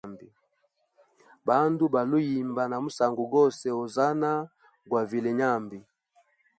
[1.47, 4.29] Bandu baliuyimba na musangu gose hozana
[4.89, 5.79] gwa vilyenyambi.